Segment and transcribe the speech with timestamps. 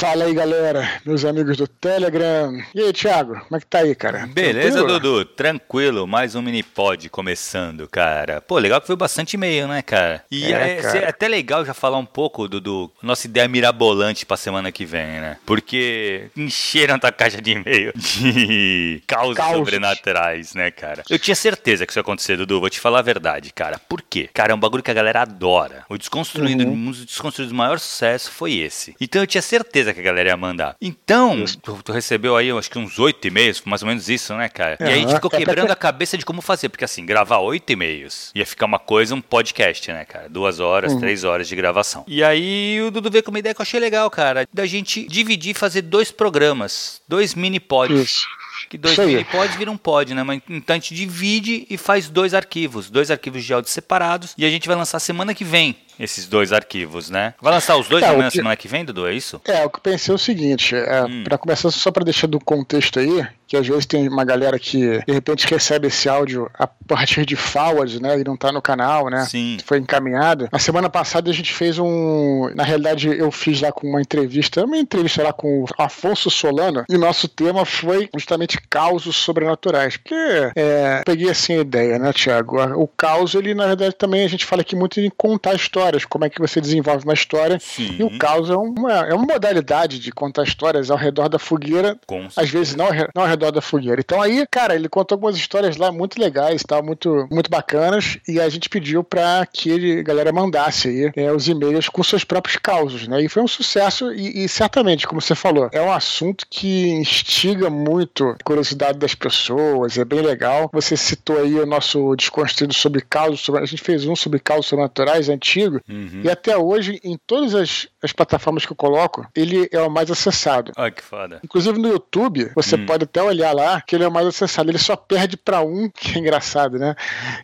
[0.00, 2.58] Fala aí, galera, meus amigos do Telegram.
[2.74, 4.26] E aí, Thiago, como é que tá aí, cara?
[4.28, 4.98] Beleza, Tranquilo?
[4.98, 5.24] Dudu?
[5.26, 8.40] Tranquilo, mais um mini pod começando, cara.
[8.40, 10.24] Pô, legal que foi bastante e-mail, né, cara?
[10.30, 14.38] E é, é, é, até legal já falar um pouco, Dudu, nossa ideia mirabolante pra
[14.38, 15.36] semana que vem, né?
[15.44, 21.02] Porque encheram tua caixa de e-mail de causas sobrenaturais, né, cara?
[21.10, 23.78] Eu tinha certeza que isso ia acontecer, Dudu, vou te falar a verdade, cara.
[23.78, 24.30] Por quê?
[24.32, 25.84] Cara, é um bagulho que a galera adora.
[25.90, 26.72] O Desconstruído, uhum.
[26.72, 28.96] um dos Desconstruídos maior sucesso foi esse.
[28.98, 30.76] Então eu tinha certeza que a galera ia mandar.
[30.80, 34.48] Então, tu, tu recebeu aí, acho que uns oito e-mails, mais ou menos isso, né,
[34.48, 34.76] cara?
[34.80, 34.86] Uhum.
[34.86, 37.70] E aí a gente ficou quebrando a cabeça de como fazer, porque assim, gravar oito
[37.70, 40.28] e-mails ia ficar uma coisa, um podcast, né, cara?
[40.28, 41.00] Duas horas, uhum.
[41.00, 42.04] três horas de gravação.
[42.06, 45.06] E aí o Dudu veio com uma ideia que eu achei legal, cara, da gente
[45.06, 48.00] dividir e fazer dois programas, dois mini pods.
[48.00, 48.26] Isso.
[48.68, 50.22] Que dois mini pods viram um pod, né?
[50.22, 54.44] Mas então a gente divide e faz dois arquivos, dois arquivos de áudio separados, e
[54.44, 57.34] a gente vai lançar semana que vem esses dois arquivos, né?
[57.40, 58.36] Vai lançar os dois é, na que...
[58.38, 59.06] semana que vem, Dudu?
[59.06, 59.40] É isso?
[59.44, 61.22] É, o que eu pensei é o seguinte: é, hum.
[61.24, 65.04] para começar, só para deixar do contexto aí, que às vezes tem uma galera que
[65.04, 68.18] de repente recebe esse áudio a partir de forward, né?
[68.18, 69.26] E não tá no canal, né?
[69.26, 69.58] Sim.
[69.64, 70.48] Foi encaminhado.
[70.50, 72.50] Na semana passada a gente fez um.
[72.54, 76.84] Na realidade, eu fiz lá com uma entrevista, uma entrevista lá com o Afonso Solano,
[76.88, 79.98] e nosso tema foi justamente causos sobrenaturais.
[79.98, 80.14] Porque
[80.56, 82.58] é, peguei assim a ideia, né, Tiago?
[82.80, 86.04] O caos, ele, na verdade, também a gente fala aqui muito em contar história histórias,
[86.04, 87.58] como é que você desenvolve uma história.
[87.60, 87.96] Sim.
[87.98, 91.98] E o caos é uma, é uma modalidade de contar histórias ao redor da fogueira,
[92.06, 94.00] Com às vezes não, não ao redor da fogueira.
[94.00, 96.80] Então aí, cara, ele contou algumas histórias lá muito legais, tá?
[96.82, 101.48] muito, muito bacanas, e a gente pediu para que a galera mandasse aí é, os
[101.48, 103.22] e-mails com seus próprios causos, né?
[103.22, 107.68] E foi um sucesso e, e, certamente, como você falou, é um assunto que instiga
[107.68, 110.70] muito a curiosidade das pessoas, é bem legal.
[110.72, 114.66] Você citou aí o nosso desconstruído sobre causos, sobre, a gente fez um sobre causos
[114.66, 116.22] sobrenaturais antigo, Uhum.
[116.24, 120.10] E até hoje, em todas as, as, plataformas que eu coloco, ele é o mais
[120.10, 120.72] acessado.
[120.76, 121.40] Olha que foda.
[121.44, 122.86] Inclusive no YouTube, você hum.
[122.86, 124.70] pode até olhar lá que ele é o mais acessado.
[124.70, 126.94] Ele só perde para um, que é engraçado, né?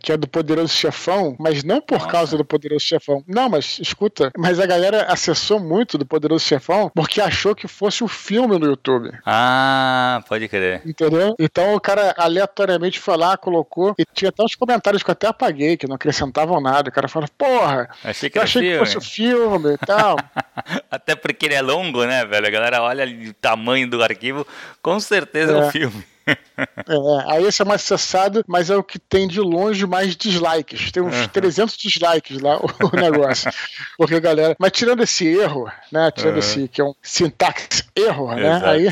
[0.00, 2.10] Que é do Poderoso Chefão, mas não por Nossa.
[2.10, 3.22] causa do Poderoso Chefão.
[3.26, 8.02] Não, mas escuta, mas a galera acessou muito do Poderoso Chefão porque achou que fosse
[8.02, 9.10] o um filme no YouTube.
[9.24, 10.82] Ah, pode crer.
[10.84, 11.34] Entendeu?
[11.38, 15.26] Então o cara aleatoriamente foi lá, colocou, e tinha até uns comentários que eu até
[15.26, 16.88] apaguei, que não acrescentavam nada.
[16.88, 18.78] O cara falou, porra, Achei achei que, eu achei filme.
[18.78, 20.16] que fosse o filme e tal.
[20.90, 22.46] Até porque ele é longo, né, velho?
[22.46, 24.46] A galera olha o tamanho do arquivo,
[24.82, 26.04] com certeza é, é um filme.
[26.58, 30.90] É, aí esse é mais acessado, mas é o que tem de longe mais dislikes.
[30.90, 31.28] Tem uns uhum.
[31.28, 33.50] 300 dislikes lá o, negócio.
[33.96, 34.56] Porque galera.
[34.58, 36.10] Mas tirando esse erro, né?
[36.10, 36.38] Tirando uhum.
[36.40, 38.60] esse que é um sintaxe erro, né?
[38.64, 38.88] Aí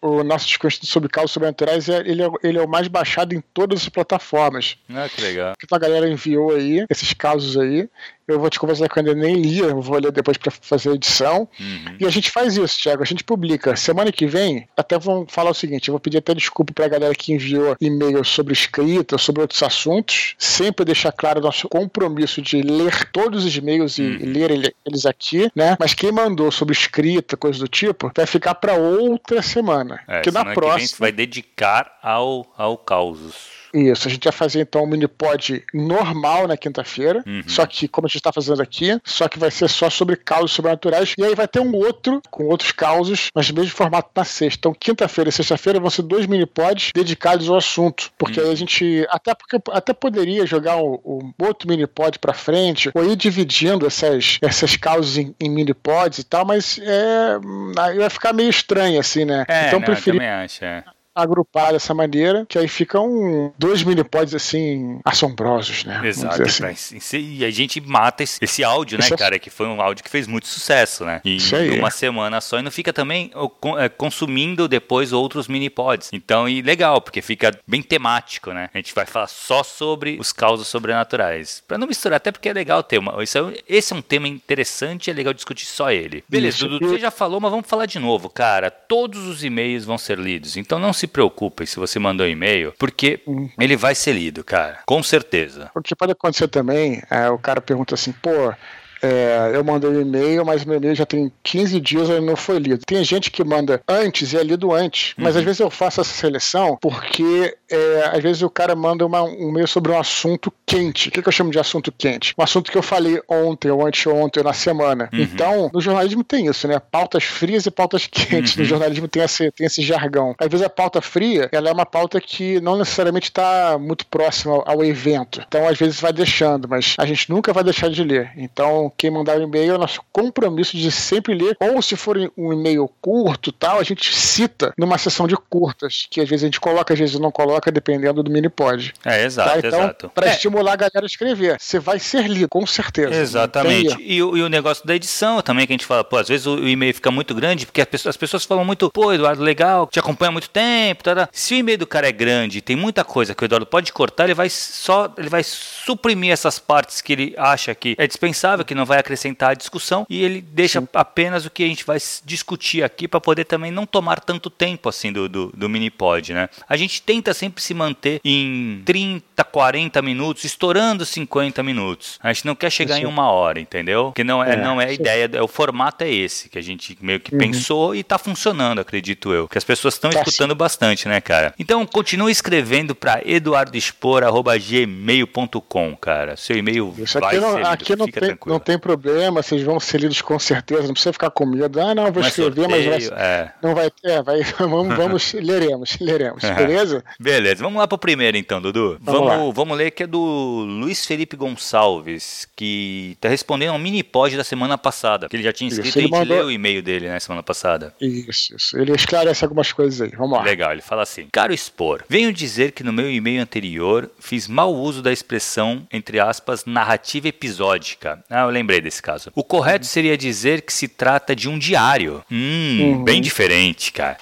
[0.00, 3.40] o nosso discurso sobre causas sobrenaturais é, ele, é, ele é o mais baixado em
[3.52, 4.76] todas as plataformas.
[4.94, 5.54] Ah, que legal.
[5.62, 7.88] Então a galera enviou aí esses casos aí.
[8.26, 10.90] Eu vou te conversar que eu ainda nem li, eu vou ler depois para fazer
[10.90, 11.48] a edição.
[11.58, 11.96] Uhum.
[12.00, 13.02] E a gente faz isso, Thiago.
[13.02, 13.74] A gente publica.
[13.76, 16.88] Semana que vem, até vamos falar o seguinte: eu vou pedir até desculpa para a
[16.88, 20.34] galera que enviou e-mail sobre escrita, sobre outros assuntos.
[20.38, 24.18] Sempre deixar claro o nosso compromisso de ler todos os e-mails e, uhum.
[24.22, 25.76] ler eles aqui, né?
[25.78, 30.00] Mas quem mandou sobre escrita, coisa do tipo, vai ficar para outra semana.
[30.06, 30.88] É, que na próxima.
[30.88, 33.61] Que vai dedicar ao, ao causos.
[33.72, 37.42] Isso, a gente vai fazer então um mini pod normal na quinta-feira, uhum.
[37.46, 40.52] só que como a gente está fazendo aqui, só que vai ser só sobre causos
[40.52, 44.24] sobrenaturais, e aí vai ter um outro com outros causos, mas no mesmo formato na
[44.24, 44.58] sexta.
[44.58, 48.46] Então, quinta-feira e sexta-feira vão ser dois mini pods dedicados ao assunto, porque uhum.
[48.46, 52.90] aí a gente até porque até poderia jogar um, um outro mini pod para frente,
[52.94, 57.38] ou ir dividindo essas, essas causas em, em mini pods e tal, mas é,
[57.78, 59.44] aí vai ficar meio estranho assim, né?
[59.48, 60.16] É, então não, preferi...
[60.16, 60.84] eu também acho, é
[61.14, 66.00] agrupar dessa maneira, que aí ficam dois minipods assim assombrosos, né?
[66.04, 66.42] Exato.
[66.42, 67.18] Assim.
[67.18, 69.38] E a gente mata esse, esse áudio, né, cara?
[69.38, 71.20] Que foi um áudio que fez muito sucesso, né?
[71.24, 71.38] Em
[71.78, 73.30] uma semana só e não fica também
[73.78, 76.10] é, consumindo depois outros minipods.
[76.12, 78.70] Então, e legal, porque fica bem temático, né?
[78.72, 81.62] A gente vai falar só sobre os causos sobrenaturais.
[81.66, 83.22] Pra não misturar, até porque é legal o tema.
[83.22, 86.24] Esse é, esse é um tema interessante, é legal discutir só ele.
[86.28, 86.68] Beleza, Isso.
[86.68, 88.70] Dudu, você já falou, mas vamos falar de novo, cara.
[88.70, 90.56] Todos os e-mails vão ser lidos.
[90.56, 93.20] Então não se se preocupem se você mandou um e-mail, porque
[93.58, 94.78] ele vai ser lido, cara.
[94.86, 95.70] Com certeza.
[95.74, 98.54] Porque pode acontecer também, é, o cara pergunta assim, pô,
[99.02, 102.58] é, eu mandei um e-mail, mas meu e-mail já tem 15 dias e não foi
[102.58, 102.84] lido.
[102.86, 105.40] Tem gente que manda antes e é lido antes, mas uhum.
[105.40, 109.48] às vezes eu faço essa seleção porque é, às vezes o cara manda uma, um
[109.48, 111.08] e-mail sobre um assunto quente.
[111.08, 112.32] O que, que, eu chamo de assunto quente?
[112.38, 115.08] Um assunto que eu falei ontem ou anteontem ou na semana.
[115.12, 115.20] Uhum.
[115.20, 116.78] Então, no jornalismo tem isso, né?
[116.78, 118.54] Pautas frias e pautas quentes.
[118.54, 118.62] Uhum.
[118.62, 120.34] No jornalismo tem esse, tem esse jargão.
[120.38, 124.54] Às vezes a pauta fria, ela é uma pauta que não necessariamente está muito próxima
[124.54, 125.42] ao, ao evento.
[125.46, 128.30] Então, às vezes vai deixando, mas a gente nunca vai deixar de ler.
[128.36, 132.52] Então, quem mandar o e-mail, é nosso compromisso de sempre ler, ou se for um
[132.52, 136.60] e-mail curto tal, a gente cita numa sessão de curtas, que às vezes a gente
[136.60, 138.94] coloca, às vezes não coloca, dependendo do mini pod.
[139.04, 139.58] É, exato, tá?
[139.58, 140.10] então, exato.
[140.14, 140.30] Para é.
[140.30, 141.56] estimular a galera a escrever.
[141.60, 143.14] Você vai ser lido, com certeza.
[143.14, 143.96] Exatamente.
[144.00, 146.56] E, e, o negócio da edição também, que a gente fala, pô, às vezes o,
[146.56, 149.86] o e-mail fica muito grande, porque as pessoas, as pessoas falam muito, pô, Eduardo, legal,
[149.86, 151.28] te acompanha há muito tempo, tá, tá.
[151.32, 154.24] Se o e-mail do cara é grande, tem muita coisa que o Eduardo pode cortar,
[154.24, 158.74] ele vai só, ele vai suprimir essas partes que ele acha que é dispensável, que
[158.74, 160.88] não vai acrescentar a discussão, e ele deixa Sim.
[160.92, 164.88] apenas o que a gente vai discutir aqui para poder também não tomar tanto tempo
[164.88, 166.48] assim do, do, do mini pod, né?
[166.68, 172.18] A gente tenta sempre se manter em 30, 40 minutos, estourando 50 minutos.
[172.22, 173.04] A gente não quer chegar Isso.
[173.04, 174.12] em uma hora, entendeu?
[174.12, 176.62] Que não é, é não é a ideia, é, o formato é esse, que a
[176.62, 177.40] gente meio que uhum.
[177.40, 179.46] pensou e tá funcionando, acredito eu.
[179.48, 181.54] Que as pessoas estão tá escutando bastante, né, cara?
[181.58, 186.36] Então continue escrevendo para eduardoexpor.gmail.com, cara.
[186.36, 189.78] Seu e-mail Isso vai aqui não, ser aqui não tem, não tem problema, vocês vão
[189.80, 191.80] ser lidos com certeza, não precisa ficar com medo.
[191.80, 193.52] Ah, não, vou mas escrever, sorteio, mas vai, é.
[193.62, 197.04] não vai ter, é, vai, vamos, vamos leremos, leremos, beleza?
[197.18, 198.98] Beleza, vamos lá pro primeiro então, Dudu.
[199.00, 204.02] Vamos, vamos, vamos ler que é do Luiz Felipe Gonçalves, que tá respondendo um mini
[204.02, 206.36] pod da semana passada, que ele já tinha escrito isso, e a gente mandou...
[206.36, 207.94] leu o e-mail dele, né, semana passada.
[208.00, 208.78] Isso, isso.
[208.78, 210.44] Ele esclarece algumas coisas aí, vamos lá.
[210.44, 214.74] Legal, ele fala assim, caro expor, venho dizer que no meu e-mail anterior fiz mau
[214.74, 218.22] uso da expressão, entre aspas, narrativa episódica.
[218.28, 219.30] Ah, eu lembrei desse caso.
[219.34, 222.24] O correto seria dizer que se trata de um diário.
[222.30, 223.04] Hum, uhum.
[223.04, 224.16] bem diferente, cara.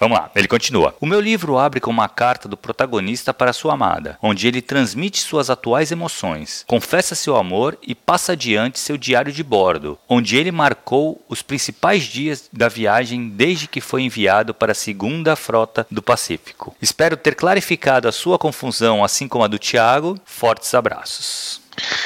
[0.00, 0.94] Vamos lá, ele continua.
[0.98, 5.20] O meu livro abre com uma carta do protagonista para sua amada, onde ele transmite
[5.20, 10.50] suas atuais emoções, confessa seu amor e passa adiante seu diário de bordo, onde ele
[10.50, 16.00] marcou os principais dias da viagem desde que foi enviado para a segunda frota do
[16.00, 16.74] Pacífico.
[16.80, 20.18] Espero ter clarificado a sua confusão, assim como a do Tiago.
[20.24, 21.60] Fortes abraços.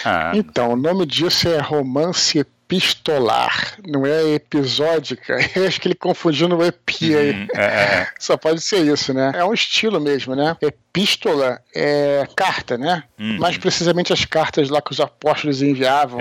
[0.04, 0.32] Ah.
[0.34, 5.36] Então, o nome disso é romance epistolar, não é episódica.
[5.54, 7.30] Eu acho que ele confundiu no epi aí.
[7.32, 8.08] Uhum, é, é.
[8.18, 9.32] Só pode ser isso, né?
[9.34, 10.56] É um estilo mesmo, né?
[10.94, 13.02] Epístola é carta, né?
[13.18, 13.38] Uhum.
[13.38, 16.20] Mais precisamente as cartas lá que os apóstolos enviavam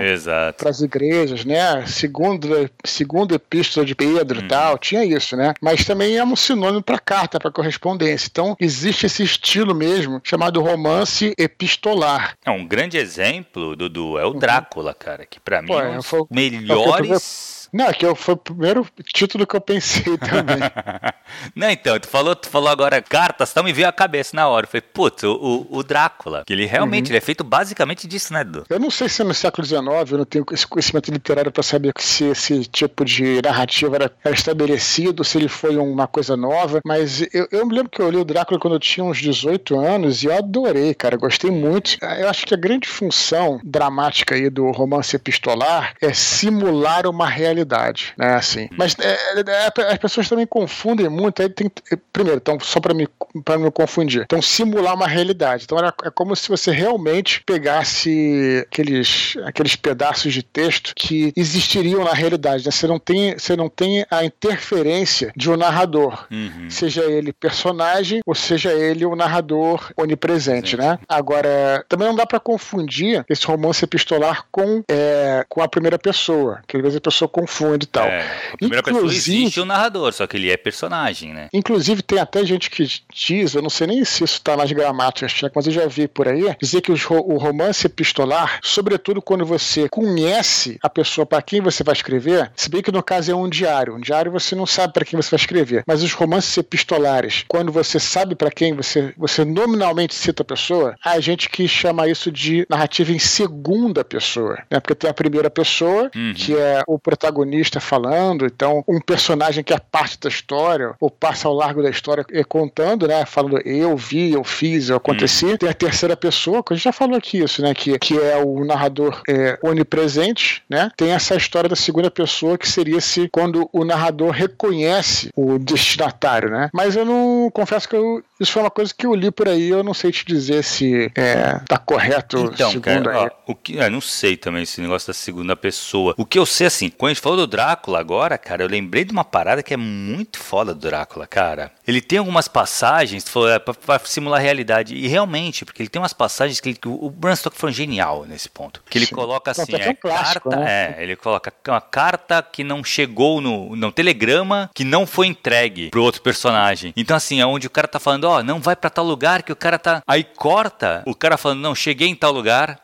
[0.58, 1.86] para as igrejas, né?
[1.86, 4.48] Segundo, segundo epístola de Pedro e uhum.
[4.48, 5.54] tal, tinha isso, né?
[5.60, 8.26] Mas também é um sinônimo para carta, para correspondência.
[8.28, 12.36] Então existe esse estilo mesmo chamado romance epistolar.
[12.44, 14.38] É um grande exemplo, Dudu, é o uhum.
[14.40, 18.36] Drácula, cara, que para mim Pô, é um foi, melhores não, é que foi o
[18.36, 20.60] primeiro título que eu pensei também.
[21.56, 24.64] não, então, tu falou, tu falou agora cartas, então me veio a cabeça na hora.
[24.64, 27.10] Eu falei, putz, o, o, Drácula, que ele realmente uhum.
[27.10, 28.64] ele é feito basicamente disso, né, Edu?
[28.70, 29.82] Eu não sei se é no século XIX,
[30.12, 34.34] eu não tenho esse conhecimento literário para saber se esse tipo de narrativa era, era,
[34.34, 38.18] estabelecido, se ele foi uma coisa nova, mas eu, eu me lembro que eu li
[38.18, 41.96] o Drácula quando eu tinha uns 18 anos e eu adorei, cara, gostei muito.
[42.20, 47.63] Eu acho que a grande função dramática aí do romance epistolar é simular uma realidade
[47.64, 48.34] realidade, né?
[48.34, 48.68] Assim.
[48.76, 51.42] Mas é, é, é as pessoas também confundem muito.
[51.42, 51.70] Aí tem,
[52.12, 53.08] primeiro, então, só para me,
[53.44, 54.22] pra me confundir.
[54.22, 55.64] Então, simular uma realidade.
[55.64, 62.04] Então, era, é como se você realmente pegasse aqueles, aqueles pedaços de texto que existiriam
[62.04, 62.64] na realidade.
[62.64, 62.70] Né?
[62.70, 66.68] Você, não tem, você não tem a interferência de um narrador, uhum.
[66.68, 70.98] seja ele personagem ou seja ele o um narrador onipresente, né?
[71.08, 76.60] Agora, também não dá para confundir esse romance epistolar com, é, com a primeira pessoa,
[76.66, 77.53] que às vezes a pessoa confunde
[77.84, 78.06] e tal.
[78.06, 81.48] É, a primeira inclusive, pessoa existe o narrador, só que ele é personagem, né?
[81.52, 85.40] Inclusive, tem até gente que diz, eu não sei nem se isso está nas gramáticas,
[85.54, 90.78] mas eu já vi por aí, dizer que o romance epistolar, sobretudo quando você conhece
[90.82, 93.94] a pessoa para quem você vai escrever, se bem que no caso é um diário.
[93.94, 97.70] Um diário você não sabe para quem você vai escrever, mas os romances epistolares, quando
[97.70, 102.30] você sabe para quem você, você nominalmente cita a pessoa, há gente que chama isso
[102.30, 104.80] de narrativa em segunda pessoa, né?
[104.80, 106.34] Porque tem a primeira pessoa, uhum.
[106.34, 111.10] que é o protagonista protagonista falando, então um personagem que é parte da história, ou
[111.10, 113.26] passa ao largo da história contando, né?
[113.26, 115.46] Falando eu vi, eu fiz, eu aconteci.
[115.46, 115.56] Uhum.
[115.56, 117.74] Tem a terceira pessoa, que a gente já falou aqui isso, né?
[117.74, 120.90] Que, que é o narrador é, onipresente, né?
[120.96, 126.50] Tem essa história da segunda pessoa que seria se quando o narrador reconhece o destinatário,
[126.50, 126.70] né?
[126.72, 129.68] Mas eu não confesso que eu, isso foi uma coisa que eu li por aí,
[129.68, 133.90] eu não sei te dizer se é, tá correto então, cara, ó, o que, eu
[133.90, 136.14] não sei também esse negócio da segunda pessoa.
[136.16, 139.04] O que eu sei assim, quando a gente falou do Drácula agora, cara, eu lembrei
[139.04, 141.72] de uma parada que é muito foda do Drácula, cara.
[141.86, 144.94] Ele tem algumas passagens é, para simular a realidade.
[144.94, 148.48] E realmente, porque ele tem umas passagens que ele, o Bram Stoker foi genial nesse
[148.48, 148.82] ponto.
[148.88, 149.14] Que ele Sim.
[149.14, 150.94] coloca assim, é, um clássico, carta, né?
[150.98, 155.90] é, ele coloca uma carta que não chegou no, no telegrama, que não foi entregue
[155.90, 156.92] pro outro personagem.
[156.96, 159.42] Então assim, é onde o cara tá falando, ó, oh, não vai para tal lugar
[159.42, 162.78] que o cara tá aí corta, o cara falando, não, cheguei em tal lugar,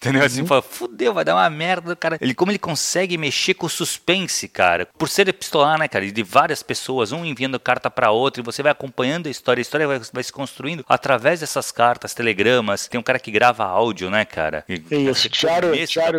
[0.00, 0.24] Entendeu?
[0.24, 0.46] Assim, uhum.
[0.46, 2.18] fala, fudeu, vai dar uma merda, cara.
[2.20, 6.22] Ele, como ele consegue mexer com o suspense, cara, por ser epistolar, né, cara, de
[6.22, 9.88] várias pessoas, um enviando carta para outra, e você vai acompanhando a história, a história
[9.88, 12.86] vai, vai, se construindo através dessas cartas, telegramas.
[12.86, 14.64] Tem um cara que grava áudio, né, cara?
[14.68, 16.18] E, isso, Thiago, Thiago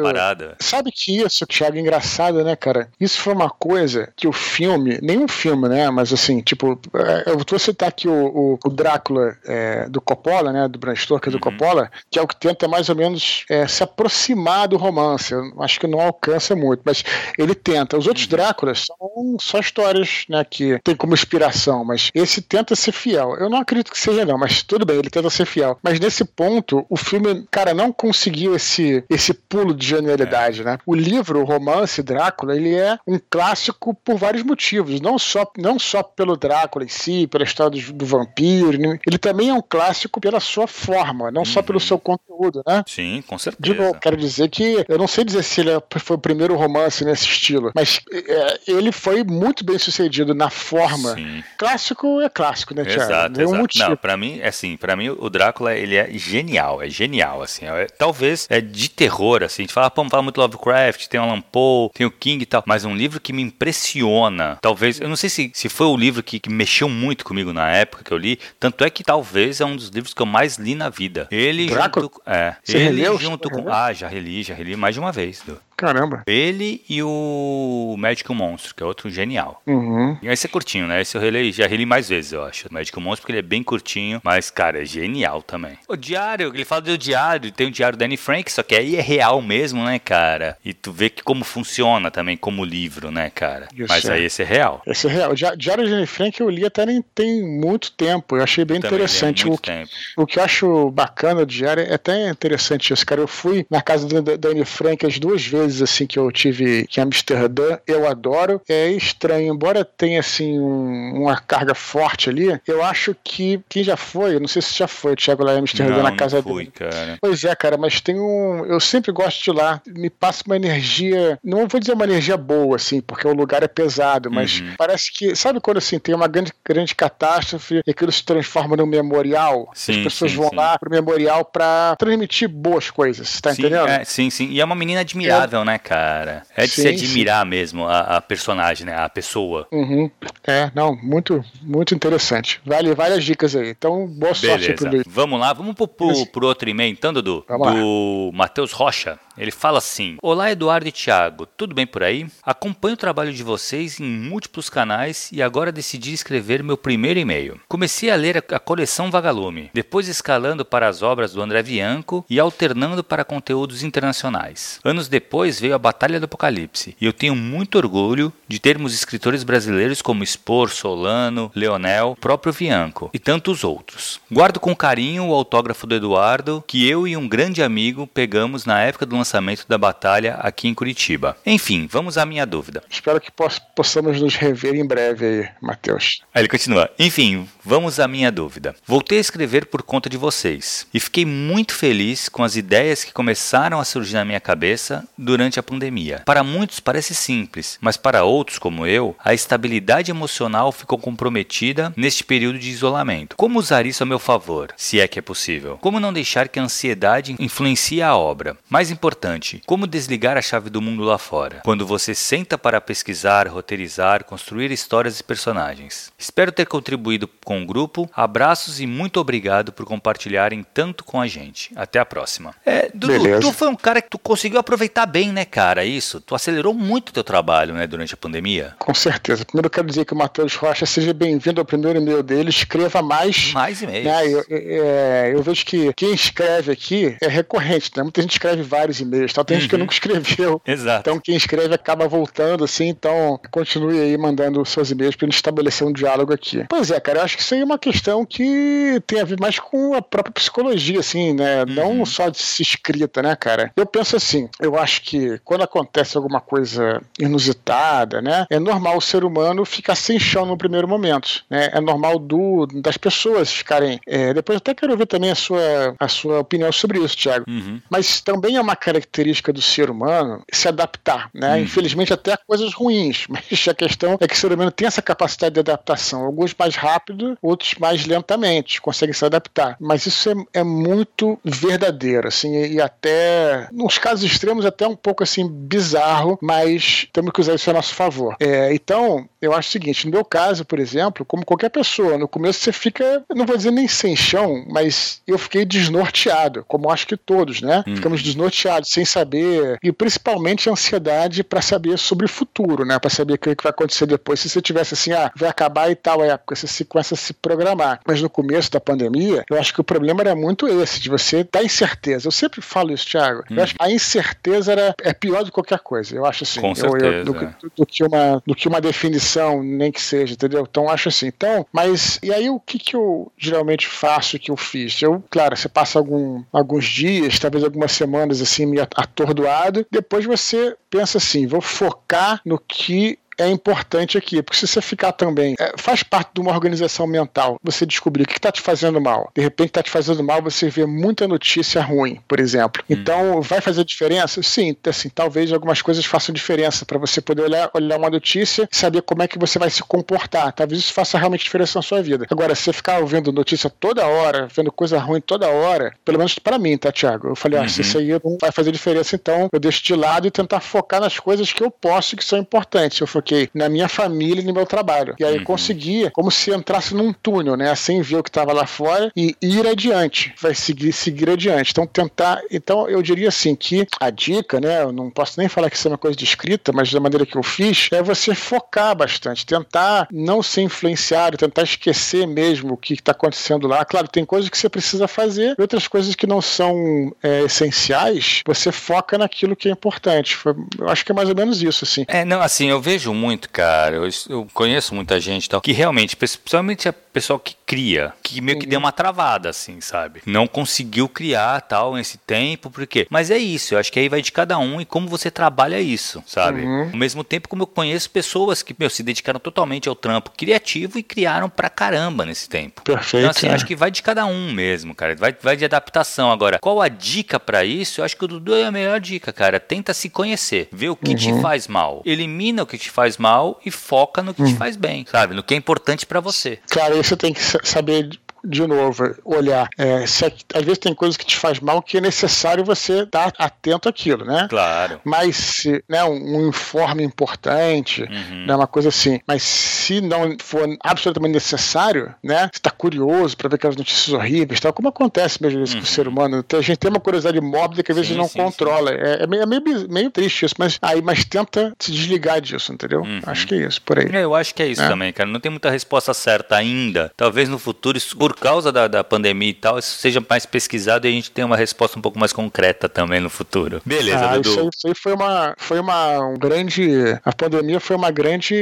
[0.59, 2.89] Sabe que isso, Thiago, é engraçado, né, cara?
[2.99, 7.37] Isso foi uma coisa que o filme, nenhum filme, né, mas assim, tipo, é, eu
[7.37, 11.35] vou citar aqui o, o, o Drácula é, do Coppola, né, do Bram Stoker do
[11.35, 11.41] uhum.
[11.41, 15.33] Coppola, que é o que tenta mais ou menos é, se aproximar do romance.
[15.33, 17.03] Eu acho que não alcança muito, mas
[17.37, 17.97] ele tenta.
[17.97, 18.31] Os outros uhum.
[18.31, 23.35] Dráculas são só histórias, né, que tem como inspiração, mas esse tenta ser fiel.
[23.37, 25.77] Eu não acredito que seja não, mas tudo bem, ele tenta ser fiel.
[25.83, 30.63] Mas nesse ponto, o filme, cara, não conseguiu esse, esse pulo de genialidade, é.
[30.63, 30.77] né?
[30.85, 35.77] O livro, o romance Drácula, ele é um clássico por vários motivos, não só, não
[35.77, 40.19] só pelo Drácula em si, pela história do, do vampiro, ele também é um clássico
[40.19, 41.45] pela sua forma, não uhum.
[41.45, 41.85] só pelo uhum.
[41.85, 42.83] seu conteúdo, né?
[42.87, 43.58] Sim, com certeza.
[43.59, 46.55] De novo, quero dizer que eu não sei dizer se ele é, foi o primeiro
[46.55, 51.15] romance nesse estilo, mas é, ele foi muito bem sucedido na forma.
[51.15, 51.43] Sim.
[51.57, 53.01] Clássico é clássico, né, Thiago?
[53.01, 53.59] Exato, exato.
[53.59, 57.65] Um não, pra mim, assim, para mim o Drácula, ele é genial, é genial, assim,
[57.65, 61.23] é, talvez é de terror, assim, a gente fala, pô, fala muito Lovecraft, tem o
[61.23, 65.09] Alan Poe, tem o King e tal, mas um livro que me impressiona, talvez, eu
[65.09, 68.11] não sei se, se foi o livro que, que mexeu muito comigo na época que
[68.11, 70.89] eu li, tanto é que talvez é um dos livros que eu mais li na
[70.89, 71.27] vida.
[71.29, 72.05] Ele Drácula?
[72.05, 73.17] junto, é, Você ele releu?
[73.17, 75.41] junto com, ah, já reli, já reli mais de uma vez.
[75.41, 76.23] Do, Caramba.
[76.27, 79.61] Ele e o Médico Monstro, que é outro genial.
[79.65, 80.17] Uhum.
[80.21, 81.01] E esse é curtinho, né?
[81.01, 82.67] Esse eu relei, já reli mais vezes, eu acho.
[82.67, 85.77] O Médico Monstro, porque ele é bem curtinho, mas, cara, é genial também.
[85.87, 88.97] O Diário, ele fala do Diário, tem o Diário da Anne Frank, só que aí
[88.97, 90.57] é real mesmo, né, cara?
[90.65, 93.69] E tu vê que como funciona também como livro, né, cara?
[93.73, 94.13] Isso mas é.
[94.13, 94.81] aí esse é real.
[94.85, 95.31] Esse é real.
[95.31, 98.35] O Diário da Anne Frank eu li até nem tem muito tempo.
[98.35, 99.47] Eu achei bem também interessante.
[99.47, 99.71] O que,
[100.17, 103.21] o que eu acho bacana do Diário é até interessante isso, cara.
[103.21, 106.31] Eu fui na casa da, da Anne Frank as duas vezes vezes assim que eu
[106.31, 108.61] tive em Amsterdã, eu adoro.
[108.67, 113.95] É estranho, embora tenha assim um, uma carga forte ali, eu acho que quem já
[113.95, 116.65] foi, não sei se já foi, Thiago lá em Amsterdã não, na casa não fui,
[116.65, 116.71] dele.
[116.75, 117.17] Cara.
[117.21, 120.55] Pois é, cara, mas tem um, eu sempre gosto de ir lá, me passa uma
[120.55, 124.73] energia, não vou dizer uma energia boa assim, porque o lugar é pesado, mas uhum.
[124.77, 128.85] parece que, sabe quando assim tem uma grande, grande catástrofe e aquilo se transforma num
[128.85, 129.69] memorial?
[129.73, 130.55] Sim, As pessoas sim, vão sim.
[130.55, 133.87] lá pro memorial para transmitir boas coisas, tá entendendo?
[133.87, 134.49] É, sim, sim.
[134.49, 136.43] E é uma menina admirável, é, né, cara?
[136.55, 137.49] É de sim, se admirar sim.
[137.49, 138.95] mesmo a, a, personagem, né?
[138.95, 139.67] A pessoa.
[139.71, 140.09] Uhum.
[140.45, 142.61] É, não, muito, muito interessante.
[142.65, 143.69] Vale várias dicas aí.
[143.69, 144.77] Então, boa Beleza.
[144.77, 147.45] sorte pro Vamos lá, vamos pro, pro, pro outro e-mail, então, Dudu?
[147.47, 149.17] Vamos do Matheus Rocha.
[149.39, 152.27] Ele fala assim: Olá, Eduardo e Thiago, tudo bem por aí?
[152.43, 157.57] Acompanho o trabalho de vocês em múltiplos canais e agora decidi escrever meu primeiro e-mail.
[157.69, 162.37] Comecei a ler a coleção Vagalume, depois escalando para as obras do André Bianco e
[162.37, 164.81] alternando para conteúdos internacionais.
[164.83, 169.45] Anos depois veio a Batalha do Apocalipse e eu tenho muito orgulho de termos escritores
[169.45, 174.19] brasileiros como Spor, Solano, Leonel, próprio Bianco e tantos outros.
[174.29, 178.81] Guardo com carinho o autógrafo do Eduardo que eu e um grande amigo pegamos na
[178.81, 181.37] época do lançamento da batalha aqui em Curitiba.
[181.45, 182.83] Enfim, vamos à minha dúvida.
[182.89, 186.21] Espero que poss possamos nos rever em breve aí, Matheus.
[186.33, 186.89] Aí ele continua.
[186.99, 188.75] Enfim, vamos à minha dúvida.
[188.85, 193.13] Voltei a escrever por conta de vocês e fiquei muito feliz com as ideias que
[193.13, 196.21] começaram a surgir na minha cabeça durante a pandemia.
[196.25, 202.23] Para muitos parece simples, mas para outros, como eu, a estabilidade emocional ficou comprometida neste
[202.23, 203.35] período de isolamento.
[203.35, 205.77] Como usar isso a meu favor, se é que é possível?
[205.81, 208.57] Como não deixar que a ansiedade influencie a obra?
[208.69, 212.81] Mais importante, importante: como desligar a chave do mundo lá fora, quando você senta para
[212.81, 216.11] pesquisar, roteirizar, construir histórias e personagens.
[216.17, 218.09] Espero ter contribuído com o grupo.
[218.13, 221.71] Abraços e muito obrigado por compartilharem tanto com a gente.
[221.75, 222.53] Até a próxima.
[222.65, 225.85] É, Dudu, tu foi um cara que tu conseguiu aproveitar bem, né, cara?
[225.85, 226.21] Isso.
[226.21, 228.75] Tu acelerou muito o teu trabalho, né, durante a pandemia.
[228.79, 229.45] Com certeza.
[229.45, 232.49] Primeiro eu quero dizer que o Matheus Rocha seja bem-vindo ao primeiro e-mail dele.
[232.49, 233.51] Escreva mais.
[233.53, 234.05] Mais e-mails.
[234.05, 234.27] Né?
[234.27, 238.03] Eu, é, eu vejo que quem escreve aqui é recorrente, né?
[238.03, 239.33] Muita gente escreve vários e-mails.
[239.33, 239.43] Tal.
[239.43, 239.61] Tem uhum.
[239.61, 239.81] gente que uhum.
[239.81, 240.61] nunca escreveu.
[240.65, 241.01] Exato.
[241.01, 242.87] Então quem escreve acaba voltando, assim.
[242.87, 246.65] Então continue aí mandando seus e-mails para gente estabelecer um diálogo aqui.
[246.69, 249.39] Pois é, cara, eu acho que isso aí é uma questão que tem a ver
[249.39, 251.63] mais com a própria psicologia, assim, né?
[251.63, 251.73] Uhum.
[251.73, 253.71] Não só de se escrita, né, cara?
[253.75, 255.08] Eu penso assim, eu acho que
[255.43, 260.57] quando acontece alguma coisa inusitada, né, é normal o ser humano ficar sem chão no
[260.57, 261.69] primeiro momento, né?
[261.71, 263.99] É normal do, das pessoas ficarem.
[264.07, 267.45] É, depois até quero ver também a sua, a sua opinião sobre isso, Thiago.
[267.47, 267.81] Uhum.
[267.89, 271.55] Mas também é uma característica do ser humano se adaptar, né?
[271.55, 271.63] Uhum.
[271.63, 275.01] Infelizmente até a coisas ruins, mas a questão é que o ser humano tem essa
[275.01, 276.25] capacidade de adaptação.
[276.25, 279.77] Alguns mais rápido, outros mais lentamente, conseguem se adaptar.
[279.79, 285.23] Mas isso é, é muito verdadeiro, assim, e até, nos casos extremos, até um pouco
[285.23, 288.35] assim bizarro, mas temos que usar isso a nosso favor.
[288.39, 292.27] É, então, eu acho o seguinte: no meu caso, por exemplo, como qualquer pessoa, no
[292.27, 297.07] começo você fica, não vou dizer nem sem chão, mas eu fiquei desnorteado, como acho
[297.07, 297.83] que todos, né?
[297.87, 297.95] Hum.
[297.95, 302.97] Ficamos desnorteados, sem saber, e principalmente a ansiedade para saber sobre o futuro, né?
[302.99, 304.39] Para saber o que vai acontecer depois.
[304.39, 307.33] Se você tivesse assim, ah, vai acabar e tal época, você se, começa a se
[307.33, 307.99] programar.
[308.05, 311.41] Mas no começo da pandemia, eu acho que o problema era muito esse, de você
[311.41, 312.27] estar incerteza.
[312.27, 313.43] Eu sempre falo isso, Thiago.
[313.49, 313.55] Hum.
[313.55, 316.15] Eu acho que a incerteza era, é pior do que qualquer coisa.
[316.15, 316.61] Eu acho assim.
[316.61, 317.05] Com eu, certeza.
[317.05, 319.28] Eu, do, do, do, que uma, do que uma definição,
[319.63, 320.65] nem que seja, entendeu?
[320.69, 321.27] Então acho assim.
[321.27, 325.01] Então, mas e aí o que, que eu geralmente faço que eu fiz?
[325.01, 330.75] Eu, claro, você passa algum, alguns dias, talvez algumas semanas assim, meio atordoado, depois você
[330.89, 335.73] pensa assim, vou focar no que é importante aqui, porque se você ficar também, é,
[335.77, 339.31] faz parte de uma organização mental, você descobrir o que está te fazendo mal.
[339.35, 342.83] De repente está te fazendo mal, você vê muita notícia ruim, por exemplo.
[342.89, 342.93] Hum.
[342.93, 344.43] Então, vai fazer diferença?
[344.43, 348.75] Sim, assim, talvez algumas coisas façam diferença para você poder olhar, olhar uma notícia e
[348.75, 350.51] saber como é que você vai se comportar.
[350.51, 352.25] Talvez isso faça realmente diferença na sua vida.
[352.29, 356.37] Agora, se você ficar ouvindo notícia toda hora, vendo coisa ruim toda hora, pelo menos
[356.37, 357.29] para mim, tá, Tiago?
[357.29, 357.65] Eu falei, uhum.
[357.65, 357.87] ah, se uhum.
[357.87, 361.19] isso aí não vai fazer diferença, então eu deixo de lado e tentar focar nas
[361.19, 362.99] coisas que eu posso que são importantes.
[362.99, 365.15] Eu foquei foquei na minha família e no meu trabalho.
[365.19, 365.43] E aí uhum.
[365.43, 367.73] conseguia, como se entrasse num túnel, né?
[367.75, 370.33] Sem ver o que estava lá fora e ir adiante.
[370.41, 371.71] Vai seguir, seguir adiante.
[371.71, 372.41] Então, tentar.
[372.49, 374.81] Então, eu diria assim que a dica, né?
[374.81, 377.25] Eu não posso nem falar que isso é uma coisa de escrita, mas da maneira
[377.25, 382.77] que eu fiz, é você focar bastante, tentar não ser influenciado, tentar esquecer mesmo o
[382.77, 383.85] que está acontecendo lá.
[383.85, 388.71] Claro, tem coisas que você precisa fazer, outras coisas que não são é, essenciais, você
[388.71, 390.37] foca naquilo que é importante.
[390.77, 392.05] Eu acho que é mais ou menos isso, assim.
[392.07, 393.95] É, não, assim, eu vejo muito, cara.
[393.95, 398.59] Eu, eu conheço muita gente tal, que realmente, principalmente a pessoal que cria, que meio
[398.59, 400.21] que deu uma travada, assim, sabe?
[400.25, 403.07] Não conseguiu criar tal nesse tempo, por quê?
[403.09, 405.79] Mas é isso, eu acho que aí vai de cada um e como você trabalha
[405.79, 406.61] isso, sabe?
[406.61, 406.89] Uhum.
[406.91, 410.97] Ao mesmo tempo como eu conheço pessoas que, meu, se dedicaram totalmente ao trampo criativo
[410.97, 412.81] e criaram pra caramba nesse tempo.
[412.83, 413.17] Perfeito.
[413.17, 413.53] Então, assim, é.
[413.53, 415.15] acho que vai de cada um mesmo, cara.
[415.15, 416.31] Vai, vai de adaptação.
[416.31, 418.01] Agora, qual a dica para isso?
[418.01, 419.59] Eu acho que o Dudu é a melhor dica, cara.
[419.59, 421.15] Tenta se conhecer, ver o que uhum.
[421.15, 422.01] te faz mal.
[422.05, 424.47] Elimina o que te faz mal e foca no que uhum.
[424.47, 425.33] te faz bem, sabe?
[425.33, 426.59] No que é importante para você.
[426.69, 428.09] Cara, você tem que saber
[428.43, 429.69] de novo, olhar.
[429.77, 433.33] É, se, às vezes tem coisas que te faz mal que é necessário você estar
[433.37, 434.47] atento àquilo, né?
[434.49, 435.01] Claro.
[435.03, 438.45] Mas se, né, um, um informe importante, uhum.
[438.45, 439.19] né, uma coisa assim.
[439.27, 442.49] Mas se não for absolutamente necessário, né?
[442.51, 445.65] Você está curioso para ver aquelas notícias horríveis, tal, como acontece mesmo uhum.
[445.65, 446.13] com o ser uhum.
[446.13, 446.45] humano.
[446.51, 448.91] A gente tem uma curiosidade mórbida que às vezes sim, não sim, controla.
[448.91, 448.97] Sim.
[448.97, 452.73] É, é, meio, é meio, meio, triste isso, mas aí, mas tenta se desligar disso,
[452.73, 453.01] entendeu?
[453.01, 453.21] Uhum.
[453.25, 454.09] Acho que é isso, por aí.
[454.11, 454.87] É, eu acho que é isso é.
[454.87, 455.29] também, cara.
[455.29, 457.11] Não tem muita resposta certa ainda.
[457.15, 461.07] Talvez no futuro isso por causa da, da pandemia e tal, isso seja mais pesquisado
[461.07, 463.81] e a gente tenha uma resposta um pouco mais concreta também no futuro.
[463.83, 464.49] Beleza, ah, Dudu.
[464.49, 467.19] Isso aí, isso aí, foi uma, foi uma um grande.
[467.25, 468.55] A pandemia foi uma grande.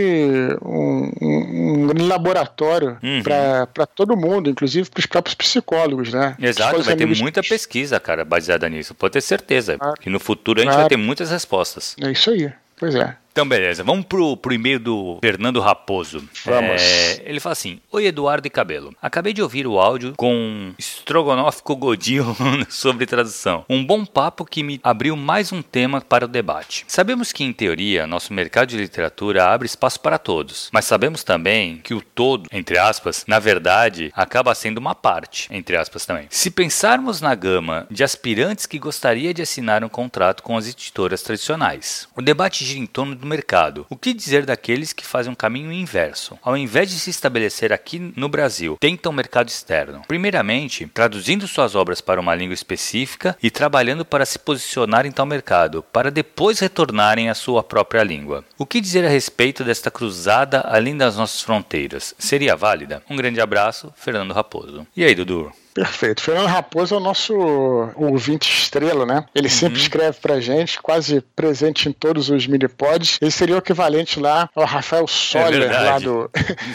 [0.62, 3.22] um, um, um laboratório uhum.
[3.22, 6.36] para todo mundo, inclusive para os próprios psicólogos, né?
[6.40, 8.96] Exato, vai ter muita pesquisa, cara, baseada nisso.
[8.96, 9.76] Pode ter certeza.
[9.82, 11.94] Ah, que no futuro a gente ah, vai ter muitas respostas.
[12.02, 12.50] É isso aí.
[12.80, 13.16] Pois é.
[13.38, 13.84] Então, beleza.
[13.84, 16.28] Vamos pro, pro e-mail do Fernando Raposo.
[16.44, 16.82] Vamos.
[16.82, 18.96] É, ele fala assim: Oi, Eduardo e Cabelo.
[19.00, 22.36] Acabei de ouvir o áudio com Strogonoff Godinho
[22.68, 23.64] sobre tradução.
[23.70, 26.84] Um bom papo que me abriu mais um tema para o debate.
[26.88, 31.78] Sabemos que, em teoria, nosso mercado de literatura abre espaço para todos, mas sabemos também
[31.84, 36.26] que o todo, entre aspas, na verdade, acaba sendo uma parte, entre aspas também.
[36.32, 41.22] Se pensarmos na gama de aspirantes que gostaria de assinar um contrato com as editoras
[41.22, 43.86] tradicionais, o debate gira em torno do mercado.
[43.90, 46.38] O que dizer daqueles que fazem um caminho inverso?
[46.42, 50.02] Ao invés de se estabelecer aqui no Brasil, tentam o mercado externo.
[50.08, 55.26] Primeiramente, traduzindo suas obras para uma língua específica e trabalhando para se posicionar em tal
[55.26, 58.44] mercado, para depois retornarem à sua própria língua.
[58.58, 62.16] O que dizer a respeito desta cruzada além das nossas fronteiras?
[62.18, 63.04] Seria válida?
[63.10, 64.88] Um grande abraço, Fernando Raposo.
[64.96, 65.52] E aí, Dudu?
[65.78, 66.24] Perfeito.
[66.24, 67.36] Fernando Raposo é o nosso
[67.96, 69.26] ouvinte estrela, né?
[69.36, 69.54] Ele uhum.
[69.54, 73.20] sempre escreve pra gente, quase presente em todos os mini-pods.
[73.22, 76.32] Ele seria o equivalente lá ao Rafael Soller, é lá do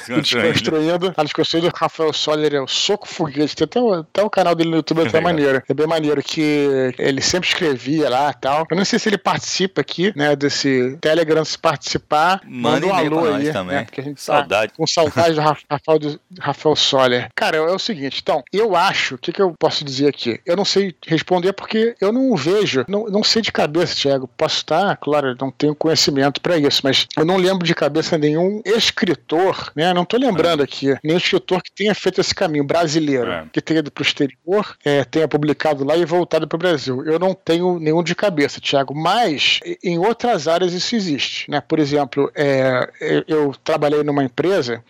[0.07, 1.13] Desconstruindo.
[1.17, 3.57] A Desconstruindo, o Rafael Soller é o Soco Foguete.
[3.57, 5.63] Tem até, até o canal dele no YouTube, é maneiro.
[5.69, 8.67] É bem maneiro que ele sempre escrevia lá e tal.
[8.71, 12.95] Eu não sei se ele participa aqui, né, desse Telegram, se participar, manda, manda um
[12.95, 13.53] alô aí.
[13.53, 13.77] Também.
[13.79, 14.73] Né, porque a gente tá saudade.
[14.73, 17.29] Tá com saudade do Rafael, do Rafael Soller.
[17.35, 20.41] Cara, é o seguinte, então, eu acho, o que, que eu posso dizer aqui?
[20.45, 24.29] Eu não sei responder porque eu não vejo, não, não sei de cabeça, Thiago.
[24.37, 28.63] Posso estar, claro, não tenho conhecimento para isso, mas eu não lembro de cabeça nenhum
[28.65, 29.93] escritor, né?
[29.93, 33.47] Não tô lembrando aqui, nenhum escritor que tenha feito esse caminho brasileiro, é.
[33.53, 37.05] que tenha ido pro exterior, é, tenha publicado lá e voltado para o Brasil.
[37.05, 41.61] Eu não tenho nenhum de cabeça, Thiago, mas em outras áreas isso existe, né?
[41.61, 42.89] Por exemplo, é,
[43.27, 44.83] eu trabalhei numa empresa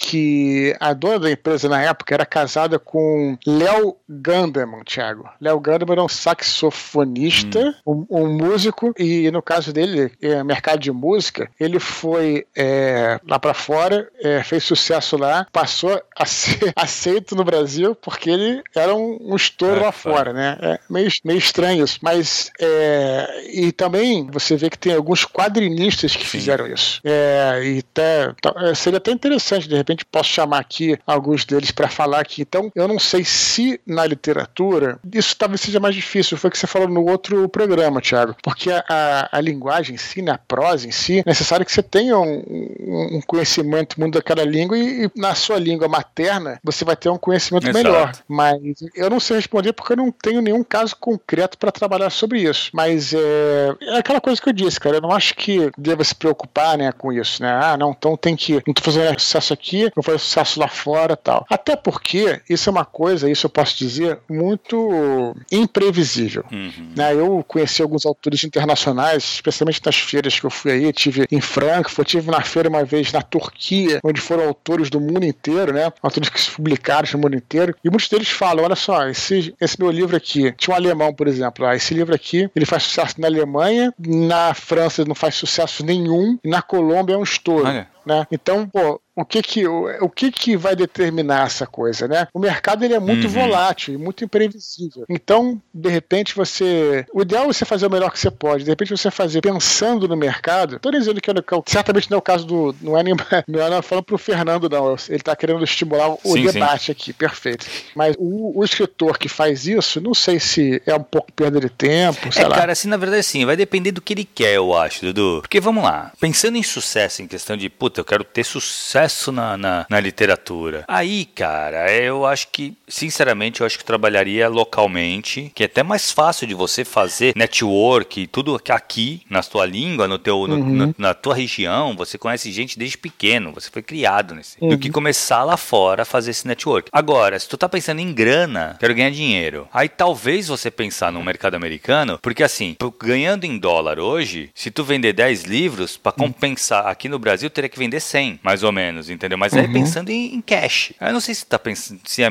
[0.00, 5.28] que a dona da empresa na época era casada com Léo Ganderman, Thiago.
[5.38, 8.06] Léo Ganderman era um saxofonista, hum.
[8.08, 13.38] um, um, músico, e no caso dele, é, mercado de música, ele foi é, lá
[13.38, 18.94] para fora, é, fez sucesso lá, passou a ser aceito no Brasil porque ele era
[18.94, 20.56] um, um estouro é, lá fora, né?
[20.62, 21.98] É meio, meio estranho isso.
[22.00, 26.38] Mas, é, e também você vê que tem alguns quadrinistas que Sim.
[26.38, 27.02] fizeram isso.
[27.04, 31.70] É, e até, tá, seria até interessante, de repente, repente posso chamar aqui alguns deles
[31.70, 32.42] para falar aqui.
[32.42, 36.36] Então, eu não sei se na literatura isso talvez seja mais difícil.
[36.36, 38.36] Foi o que você falou no outro programa, Thiago.
[38.42, 41.82] Porque a, a, a linguagem em si, na prosa em si, é necessário que você
[41.82, 46.96] tenha um, um conhecimento muito daquela língua e, e, na sua língua materna você vai
[46.96, 47.84] ter um conhecimento Exato.
[47.84, 48.12] melhor.
[48.28, 48.60] Mas
[48.94, 52.70] eu não sei responder porque eu não tenho nenhum caso concreto para trabalhar sobre isso.
[52.72, 54.96] Mas é, é, aquela coisa que eu disse, cara.
[54.96, 57.50] Eu não acho que deva se preocupar né, com isso, né?
[57.62, 58.62] Ah, não, então tem que.
[58.66, 61.46] Não tô fazendo sucesso aqui aqui, não faz sucesso lá fora tal.
[61.48, 66.44] Até porque isso é uma coisa, isso eu posso dizer, muito imprevisível.
[66.50, 66.92] Uhum.
[66.96, 67.14] Né?
[67.14, 72.08] Eu conheci alguns autores internacionais, especialmente nas feiras que eu fui aí, tive em Frankfurt,
[72.08, 75.92] tive na feira uma vez na Turquia, onde foram autores do mundo inteiro, né?
[76.02, 77.74] Autores que se publicaram no mundo inteiro.
[77.84, 81.26] E muitos deles falam: olha só, esse, esse meu livro aqui, tinha um alemão, por
[81.28, 85.84] exemplo, ah, esse livro aqui, ele faz sucesso na Alemanha, na França não faz sucesso
[85.84, 87.66] nenhum, e na Colômbia é um estouro.
[87.66, 87.88] Olha.
[88.06, 88.26] Né?
[88.30, 92.26] Então, pô, o que que, o, o, que que vai determinar essa coisa, né?
[92.32, 93.32] O mercado ele é muito uhum.
[93.32, 95.04] volátil e muito imprevisível.
[95.08, 97.04] Então, de repente, você.
[97.12, 98.64] O ideal é você fazer o melhor que você pode.
[98.64, 100.76] De repente, você fazer pensando no mercado.
[100.76, 101.30] Estou dizendo que,
[101.66, 102.74] certamente não é o caso do.
[102.80, 103.14] Não é nem.
[103.46, 104.94] Não é falando pro Fernando, não.
[105.08, 106.92] Ele está querendo estimular o sim, debate sim.
[106.92, 107.12] aqui.
[107.12, 107.66] Perfeito.
[107.94, 111.68] Mas o, o, escritor que faz isso, não sei se é um pouco perda de
[111.68, 112.32] tempo.
[112.32, 112.56] Sei é, lá.
[112.56, 113.44] cara, assim, na verdade, sim.
[113.44, 115.40] Vai depender do que ele quer, eu acho, Dudu.
[115.40, 116.12] Porque vamos lá.
[116.20, 120.84] Pensando em sucesso, em questão de, puta, eu quero ter sucesso na, na, na literatura.
[120.86, 126.12] Aí, cara, eu acho que, sinceramente, eu acho que trabalharia localmente, que é até mais
[126.12, 130.76] fácil de você fazer network, tudo aqui, na sua língua, no teu, no, uhum.
[130.76, 134.56] na, na, tua região, você conhece gente desde pequeno, você foi criado nesse.
[134.60, 134.68] Uhum.
[134.68, 136.88] Do que começar lá fora a fazer esse network.
[136.92, 141.24] Agora, se tu tá pensando em grana, quero ganhar dinheiro, aí talvez você pensar no
[141.24, 146.86] mercado americano, porque assim, ganhando em dólar hoje, se tu vender 10 livros, para compensar
[146.86, 149.38] aqui no Brasil, teria que vender 100, mais ou menos, entendeu?
[149.38, 149.60] Mas uhum.
[149.60, 150.92] é pensando em, em, cash.
[151.00, 152.28] Eu não sei se tá pensando, se é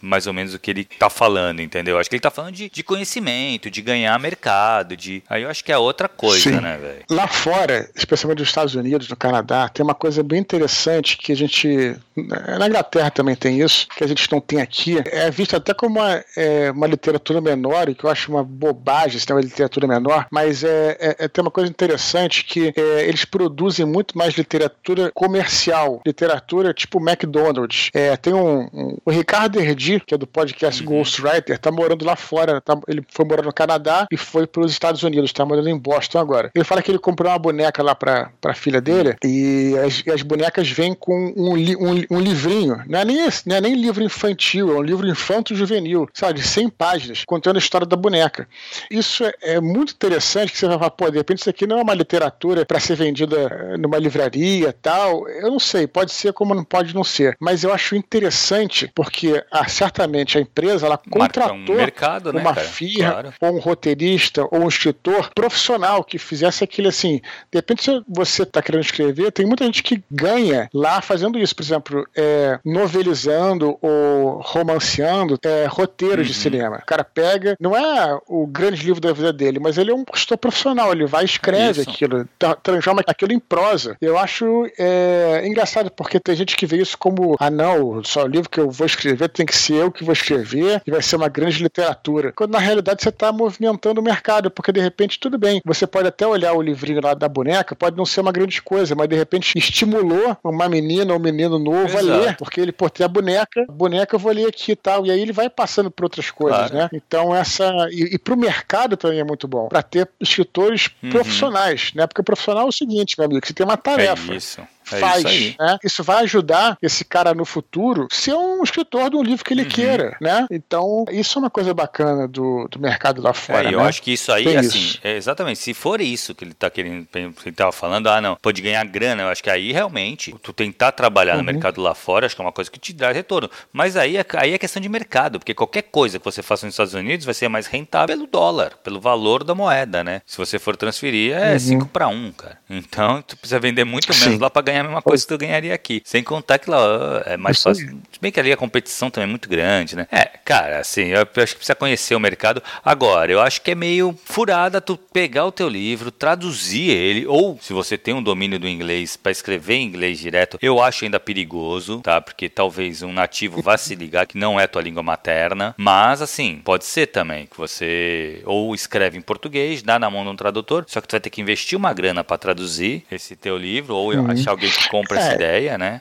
[0.00, 1.96] mais ou menos o que ele tá falando, entendeu?
[1.96, 5.22] Eu acho que ele tá falando de, de conhecimento, de ganhar mercado, de.
[5.28, 6.60] Aí eu acho que é outra coisa, Sim.
[6.60, 7.04] né, velho?
[7.10, 11.36] Lá fora, especialmente nos Estados Unidos, no Canadá, tem uma coisa bem interessante que a
[11.36, 11.96] gente.
[12.14, 15.02] Na Inglaterra também tem isso, que a gente não tem aqui.
[15.06, 19.18] É visto até como uma, é, uma literatura menor, e que eu acho uma bobagem
[19.18, 23.08] se tem uma literatura menor, mas é, é, é tem uma coisa interessante que é,
[23.08, 27.90] eles produzem muito mais literatura comercial, literatura tipo McDonald's.
[27.94, 30.98] É, tem um, um, o Ricardo Erdi, que é do podcast uhum.
[30.98, 32.60] Ghostwriter, tá morando lá fora.
[32.60, 35.78] Tá, ele foi morar no Canadá e foi para os Estados Unidos, tá morando em
[35.78, 36.50] Boston agora.
[36.54, 40.22] Ele fala que ele comprou uma boneca lá pra, pra filha dele e as, as
[40.22, 42.82] bonecas vêm com um, um, um, livrinho.
[42.86, 46.68] Não é, nem, não é nem livro infantil, é um livro infanto-juvenil, sabe, de 100
[46.70, 48.48] páginas, contando a história da boneca.
[48.90, 51.78] Isso é, é muito interessante que você vai falar, pô, de repente isso aqui não
[51.78, 55.28] é uma literatura para ser vendida numa livraria tal.
[55.28, 57.36] Eu não sei, pode ser como não pode não ser.
[57.40, 62.54] Mas eu acho interessante porque ah, certamente a empresa ela contratou um mercado, né, uma
[62.54, 62.66] cara?
[62.66, 63.34] firma, claro.
[63.40, 67.20] ou um roteirista, ou um escritor profissional que fizesse aquilo assim.
[67.50, 71.54] De repente, se você está querendo escrever, tem muita gente que ganha lá fazendo isso.
[71.54, 76.32] Por exemplo, é, novelizando ou romanceando é, roteiros uhum.
[76.32, 76.78] de cinema.
[76.82, 80.04] O cara pega, não é o grande livro da vida dele, mas ele é um
[80.12, 80.92] escritor profissional.
[80.92, 81.90] Ele vai e escreve isso.
[81.90, 82.28] aquilo,
[82.62, 83.96] transforma aquilo em prosa.
[84.00, 88.26] Eu acho é engraçado porque tem gente que vê isso como, ah não, só o
[88.26, 91.16] livro que eu vou escrever tem que ser eu que vou escrever e vai ser
[91.16, 92.32] uma grande literatura.
[92.32, 96.08] Quando na realidade você está movimentando o mercado, porque de repente tudo bem, você pode
[96.08, 99.16] até olhar o livrinho lá da boneca, pode não ser uma grande coisa, mas de
[99.16, 102.12] repente estimulou uma menina ou um menino novo Exato.
[102.12, 104.76] a ler, porque ele, pô, tem a boneca, a boneca eu vou ler aqui e
[104.76, 106.74] tal, e aí ele vai passando por outras coisas, claro.
[106.74, 106.88] né?
[106.92, 111.10] Então essa, e, e pro mercado também é muito bom, para ter escritores uhum.
[111.10, 112.06] profissionais, né?
[112.06, 114.32] Porque o profissional é o seguinte, meu amigo, você tem uma tarefa.
[114.32, 114.61] É isso.
[114.96, 115.24] É faz.
[115.24, 115.78] Isso, né?
[115.82, 119.62] isso vai ajudar esse cara no futuro ser um escritor de um livro que ele
[119.62, 119.68] uhum.
[119.68, 120.46] queira, né?
[120.50, 123.68] Então, isso é uma coisa bacana do, do mercado lá fora.
[123.68, 123.88] É, eu né?
[123.88, 125.00] acho que isso aí, Tem assim, isso.
[125.02, 128.36] É exatamente, se for isso que ele tá querendo, que ele tava falando, ah, não,
[128.36, 131.38] pode ganhar grana, eu acho que aí realmente, tu tentar trabalhar uhum.
[131.38, 133.50] no mercado lá fora, acho que é uma coisa que te dá retorno.
[133.72, 136.74] Mas aí, é, aí é questão de mercado, porque qualquer coisa que você faça nos
[136.74, 140.22] Estados Unidos vai ser mais rentável pelo dólar, pelo valor da moeda, né?
[140.26, 142.58] Se você for transferir, é 5 para 1, cara.
[142.68, 144.38] Então, tu precisa vender muito menos Sim.
[144.38, 146.02] lá para ganhar a mesma coisa que tu ganharia ganharia aqui.
[146.04, 147.88] Sem contar que lá é mais fácil.
[148.10, 150.06] Se bem que ali a competição também é muito grande, né?
[150.10, 152.62] É, cara, assim, eu acho que precisa conhecer o mercado.
[152.84, 157.58] Agora, eu acho que é meio furada tu pegar o teu livro, traduzir ele, ou
[157.60, 161.20] se você tem um domínio do inglês para escrever em inglês direto, eu acho ainda
[161.20, 162.20] perigoso, tá?
[162.20, 165.74] Porque talvez um nativo vá se ligar que não é tua língua materna.
[165.76, 170.30] Mas, assim, pode ser também que você ou escreve em português, dá na mão de
[170.30, 173.56] um tradutor, só que tu vai ter que investir uma grana para traduzir esse teu
[173.56, 174.30] livro, ou uhum.
[174.30, 176.00] achar alguém que compra é, ideia, né?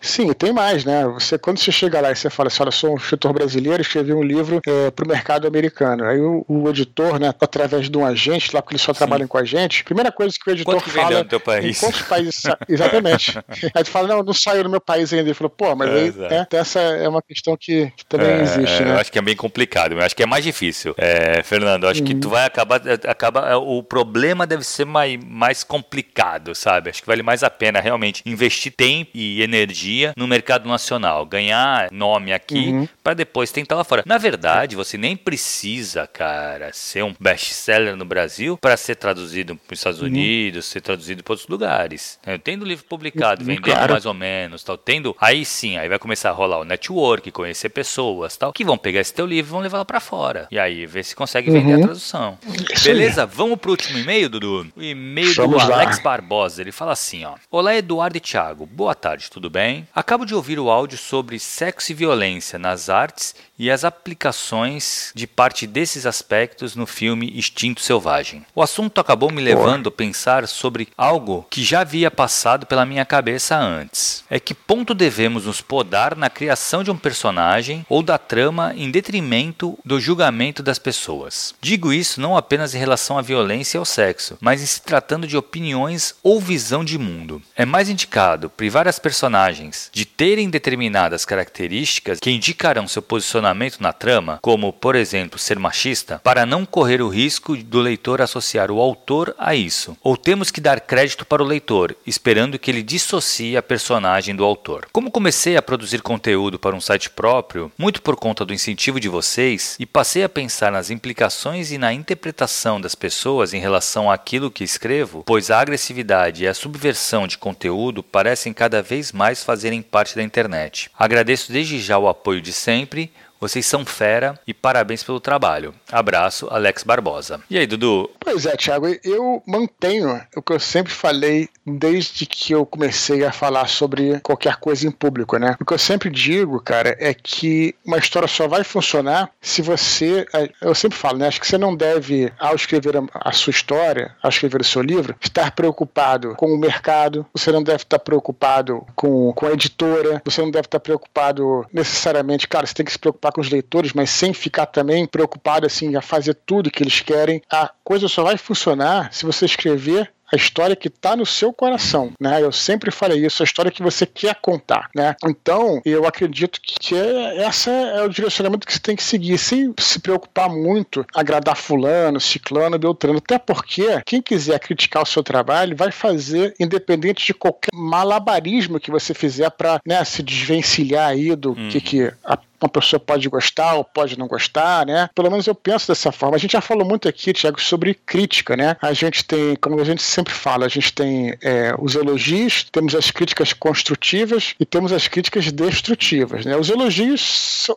[0.00, 1.06] Sim, tem mais, né?
[1.06, 4.12] Você, quando você chega lá e você fala assim, olha, sou um escritor brasileiro, escrevi
[4.12, 6.04] um livro é, para o mercado americano.
[6.04, 8.98] Aí o, o, editor, né, através de um agente, lá porque eles só Sim.
[8.98, 11.18] trabalham com a gente, primeira coisa que o editor Quanto fala...
[11.18, 11.80] no teu país?
[11.80, 12.42] quantos países...
[12.68, 13.38] Exatamente.
[13.74, 15.28] aí tu fala, não, não saiu no meu país ainda.
[15.28, 18.42] Ele falou, pô, mas é, aí né, essa é uma questão que, que também é,
[18.42, 18.92] existe, né?
[18.92, 20.94] Eu acho que é bem complicado, eu acho que é mais difícil.
[20.98, 22.06] É, Fernando, eu acho uhum.
[22.06, 22.80] que tu vai acabar...
[23.06, 26.90] Acaba, o problema deve ser mais, mais complicado, sabe?
[26.90, 31.90] Acho que vale mais a pena realmente investir tempo e energia no mercado nacional, ganhar
[31.90, 32.88] nome aqui uhum.
[33.02, 34.02] para depois tentar lá fora.
[34.06, 39.74] Na verdade, você nem precisa, cara, ser um best-seller no Brasil para ser traduzido para
[39.74, 40.06] os Estados uhum.
[40.06, 42.18] Unidos, ser traduzido para outros lugares.
[42.44, 43.92] Tendo livro publicado, uhum, vendendo claro.
[43.92, 47.68] mais ou menos, tal, tendo, aí sim, aí vai começar a rolar o network, conhecer
[47.68, 50.46] pessoas, tal, que vão pegar esse teu livro e vão levar lá para fora.
[50.50, 51.82] E aí ver se consegue vender a uhum.
[51.82, 52.38] tradução.
[52.84, 53.26] Beleza?
[53.26, 54.66] Vamos pro último e-mail, Dudu?
[54.76, 56.60] O e-mail do Alex Barbosa.
[56.60, 58.64] Ele fala assim, ó: Olá Eduardo e Thiago.
[58.64, 59.86] Boa tarde, tudo bem?
[59.94, 65.24] Acabo de ouvir o áudio sobre sexo e violência nas artes e as aplicações de
[65.24, 68.44] parte desses aspectos no filme Instinto Selvagem.
[68.56, 73.04] O assunto acabou me levando a pensar sobre algo que já havia passado pela minha
[73.04, 74.24] cabeça antes.
[74.28, 78.90] É que ponto devemos nos podar na criação de um personagem ou da trama em
[78.90, 81.54] detrimento do julgamento das pessoas.
[81.60, 85.24] Digo isso não apenas em relação à violência e ao sexo, mas em se tratando
[85.24, 87.40] de opiniões ou visão de mundo.
[87.54, 93.92] É mais indicado privar as personagens de terem determinadas características que indicarão seu posicionamento na
[93.92, 98.80] trama, como, por exemplo, ser machista, para não correr o risco do leitor associar o
[98.80, 99.96] autor a isso.
[100.02, 104.44] Ou temos que dar crédito para o leitor, esperando que ele dissocie a personagem do
[104.44, 104.86] autor.
[104.92, 109.08] Como comecei a produzir conteúdo para um site próprio, muito por conta do incentivo de
[109.08, 114.50] vocês, e passei a pensar nas implicações e na interpretação das pessoas em relação àquilo
[114.50, 119.42] que escrevo, pois a agressividade e a subversão de conteúdo parecem cada vez mais mais
[119.42, 120.90] fazerem parte da internet.
[120.98, 123.10] Agradeço desde já o apoio de sempre.
[123.42, 125.74] Vocês são fera e parabéns pelo trabalho.
[125.90, 127.40] Abraço, Alex Barbosa.
[127.50, 128.08] E aí, Dudu?
[128.20, 133.32] Pois é, Thiago, eu mantenho o que eu sempre falei desde que eu comecei a
[133.32, 135.56] falar sobre qualquer coisa em público, né?
[135.60, 140.24] O que eu sempre digo, cara, é que uma história só vai funcionar se você.
[140.32, 141.26] É, eu sempre falo, né?
[141.26, 145.16] Acho que você não deve, ao escrever a sua história, ao escrever o seu livro,
[145.20, 150.40] estar preocupado com o mercado, você não deve estar preocupado com, com a editora, você
[150.40, 154.10] não deve estar preocupado necessariamente, cara, você tem que se preocupar com os leitores, mas
[154.10, 157.42] sem ficar também preocupado assim a fazer tudo que eles querem.
[157.50, 162.12] A coisa só vai funcionar se você escrever a história que está no seu coração,
[162.18, 162.42] né?
[162.42, 165.14] Eu sempre falei isso, a história que você quer contar, né?
[165.26, 169.74] Então, eu acredito que é, essa é o direcionamento que você tem que seguir, sem
[169.78, 175.76] se preocupar muito, agradar fulano, ciclano, beltrano, até porque quem quiser criticar o seu trabalho
[175.76, 181.50] vai fazer independente de qualquer malabarismo que você fizer para né, se desvencilhar aí do
[181.50, 181.68] uhum.
[181.68, 185.08] que, que a uma pessoa pode gostar ou pode não gostar, né?
[185.14, 186.36] Pelo menos eu penso dessa forma.
[186.36, 188.76] A gente já falou muito aqui, Tiago, sobre crítica, né?
[188.80, 192.94] A gente tem, como a gente sempre fala, a gente tem é, os elogios, temos
[192.94, 196.56] as críticas construtivas e temos as críticas destrutivas, né?
[196.56, 197.68] Os elogios